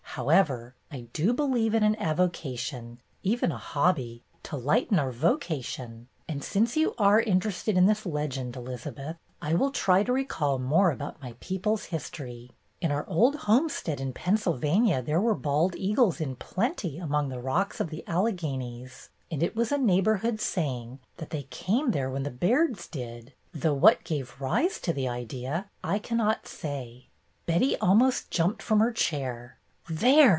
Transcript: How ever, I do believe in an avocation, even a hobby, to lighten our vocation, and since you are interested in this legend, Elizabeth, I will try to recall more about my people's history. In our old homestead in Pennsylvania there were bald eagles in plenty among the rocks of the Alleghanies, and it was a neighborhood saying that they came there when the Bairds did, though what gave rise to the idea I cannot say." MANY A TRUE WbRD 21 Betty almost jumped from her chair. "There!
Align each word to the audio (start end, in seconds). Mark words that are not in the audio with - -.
How 0.15 0.27
ever, 0.27 0.75
I 0.91 1.07
do 1.13 1.31
believe 1.31 1.73
in 1.73 1.83
an 1.83 1.95
avocation, 1.95 2.99
even 3.23 3.49
a 3.49 3.57
hobby, 3.57 4.25
to 4.43 4.57
lighten 4.57 4.99
our 4.99 5.09
vocation, 5.09 6.09
and 6.27 6.43
since 6.43 6.75
you 6.75 6.93
are 6.97 7.21
interested 7.21 7.77
in 7.77 7.85
this 7.85 8.05
legend, 8.05 8.57
Elizabeth, 8.57 9.15
I 9.41 9.53
will 9.53 9.71
try 9.71 10.03
to 10.03 10.11
recall 10.11 10.59
more 10.59 10.91
about 10.91 11.21
my 11.21 11.35
people's 11.39 11.85
history. 11.85 12.51
In 12.81 12.91
our 12.91 13.07
old 13.07 13.35
homestead 13.37 14.01
in 14.01 14.11
Pennsylvania 14.11 15.01
there 15.01 15.21
were 15.21 15.33
bald 15.33 15.77
eagles 15.77 16.19
in 16.19 16.35
plenty 16.35 16.97
among 16.97 17.29
the 17.29 17.39
rocks 17.39 17.79
of 17.79 17.89
the 17.89 18.03
Alleghanies, 18.05 19.11
and 19.31 19.41
it 19.41 19.55
was 19.55 19.71
a 19.71 19.77
neighborhood 19.77 20.41
saying 20.41 20.99
that 21.17 21.29
they 21.29 21.43
came 21.43 21.91
there 21.91 22.09
when 22.09 22.23
the 22.23 22.31
Bairds 22.31 22.89
did, 22.91 23.31
though 23.53 23.73
what 23.73 24.03
gave 24.03 24.41
rise 24.41 24.77
to 24.81 24.91
the 24.91 25.07
idea 25.07 25.67
I 25.85 25.99
cannot 25.99 26.49
say." 26.49 27.07
MANY 27.47 27.75
A 27.75 27.77
TRUE 27.77 27.77
WbRD 27.77 27.77
21 27.77 27.77
Betty 27.77 27.77
almost 27.79 28.29
jumped 28.29 28.61
from 28.61 28.81
her 28.81 28.91
chair. 28.91 29.57
"There! 29.89 30.29